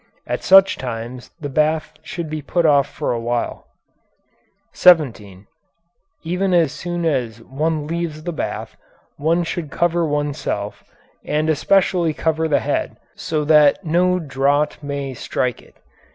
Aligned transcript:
At 0.25 0.43
such 0.43 0.79
times 0.79 1.29
the 1.39 1.47
bath 1.47 1.93
should 2.01 2.27
be 2.27 2.41
put 2.41 2.65
off 2.65 2.87
for 2.89 3.11
a 3.11 3.19
while. 3.19 3.67
17. 4.73 5.45
As 6.25 6.71
soon 6.71 7.05
as 7.05 7.39
one 7.43 7.85
leaves 7.85 8.23
the 8.23 8.33
bath 8.33 8.75
one 9.17 9.43
should 9.43 9.69
cover 9.69 10.03
oneself, 10.03 10.83
and 11.23 11.51
especially 11.51 12.15
cover 12.15 12.47
the 12.47 12.61
head, 12.61 12.97
so 13.15 13.45
that 13.45 13.85
no 13.85 14.17
draught 14.17 14.81
may 14.81 15.13
strike 15.13 15.61
it. 15.61 15.75